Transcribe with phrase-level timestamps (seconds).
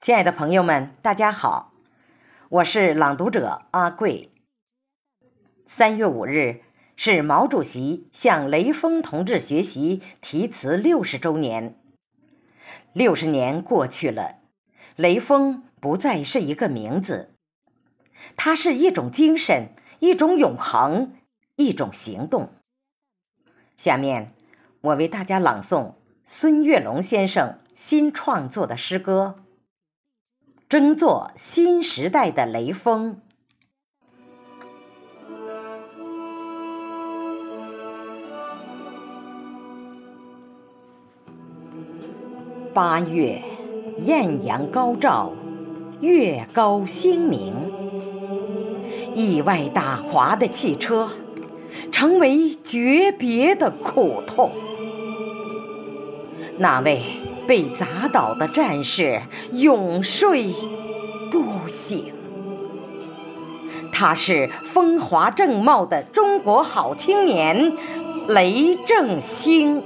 [0.00, 1.74] 亲爱的朋友们，大家好，
[2.48, 4.30] 我是朗读者阿贵。
[5.66, 6.62] 三月五日
[6.96, 11.78] 是毛主席向雷锋同志学习题词六十周年。
[12.94, 14.36] 六十年过去了，
[14.96, 17.34] 雷锋不再是一个名字，
[18.38, 21.12] 它是一种精神，一种永恒，
[21.56, 22.54] 一种行动。
[23.76, 24.32] 下面
[24.80, 29.44] 我为大家朗诵孙月龙先生新创作的诗歌。
[30.70, 33.20] 争做新时代的雷锋。
[42.72, 43.42] 八月，
[43.98, 45.32] 艳阳高照，
[46.00, 47.52] 月高星明。
[49.16, 51.08] 意外打滑的汽车，
[51.90, 54.52] 成为诀别的苦痛。
[56.58, 57.02] 那位。
[57.50, 59.22] 被砸倒的战士
[59.54, 60.54] 永睡
[61.32, 62.04] 不醒，
[63.90, 67.72] 他是风华正茂的中国好青年
[68.28, 69.82] 雷正兴。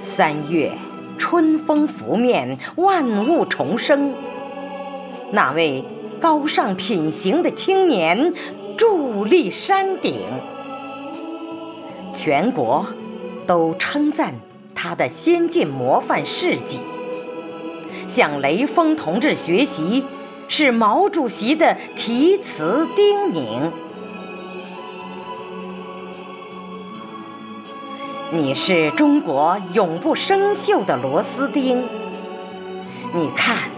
[0.00, 0.72] 三月，
[1.16, 4.12] 春风拂面，万物重生。
[5.30, 5.84] 那位
[6.20, 8.34] 高尚品行的青年
[8.76, 10.18] 伫立山顶，
[12.12, 12.84] 全国。
[13.46, 14.34] 都称赞
[14.74, 16.78] 他的先进模范事迹。
[18.06, 20.04] 向雷锋同志学习，
[20.48, 23.70] 是毛主席的题词叮咛。
[28.30, 31.84] 你是中国永不生锈的螺丝钉。
[33.14, 33.70] 你看，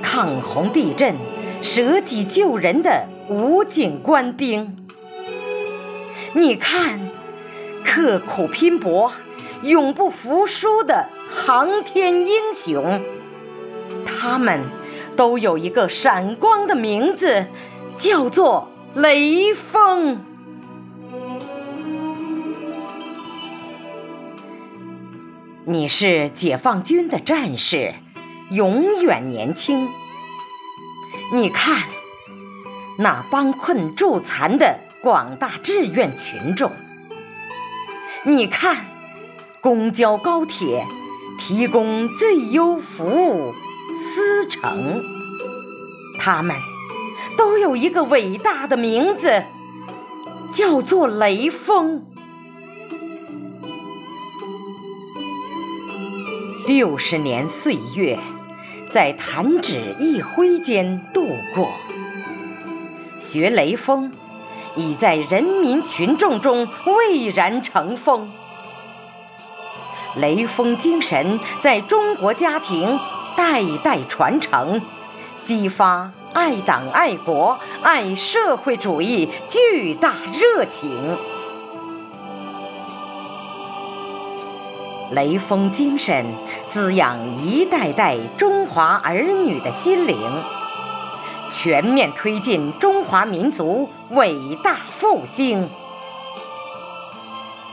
[0.00, 1.14] 抗洪地震、
[1.60, 4.76] 舍己救人的武警官兵。
[6.32, 6.98] 你看。
[7.92, 9.12] 刻苦拼搏、
[9.62, 13.02] 永不服输的航天英雄，
[14.06, 14.60] 他们
[15.16, 17.48] 都有一个闪光的名字，
[17.96, 20.24] 叫做雷锋。
[25.64, 27.94] 你是解放军的战士，
[28.52, 29.88] 永远年轻。
[31.32, 31.88] 你看，
[33.00, 36.70] 那帮困助残的广大志愿群众。
[38.22, 38.84] 你看，
[39.62, 40.86] 公交、高铁
[41.38, 43.54] 提供最优服务，
[43.94, 45.02] 司乘，
[46.18, 46.54] 他们
[47.38, 49.44] 都有一个伟大的名字，
[50.52, 52.04] 叫做雷锋。
[56.66, 58.18] 六十年岁月，
[58.90, 61.70] 在弹指一挥间度过，
[63.18, 64.12] 学雷锋。
[64.76, 68.30] 已在人民群众中蔚然成风，
[70.16, 72.98] 雷锋精神在中国家庭
[73.36, 74.80] 代代传承，
[75.42, 81.16] 激发爱党爱国爱社会主义巨大热情。
[85.10, 86.24] 雷锋精神
[86.66, 90.16] 滋养一代代中华儿女的心灵。
[91.62, 94.34] 全面推进中华民族伟
[94.64, 95.68] 大复兴，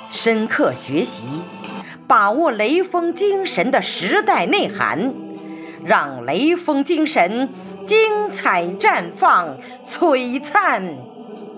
[0.09, 1.23] 深刻学习，
[2.05, 5.13] 把握雷锋精神的时代内涵，
[5.85, 7.47] 让雷锋精神
[7.85, 10.97] 精彩绽放、璀璨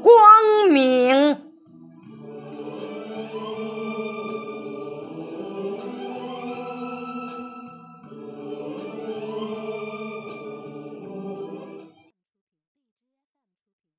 [0.04, 1.49] 光明。